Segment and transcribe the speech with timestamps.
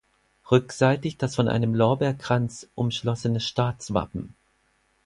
[0.49, 4.33] Rückseitig das von einem Lorbeerkranz umschlossene Staatswappen.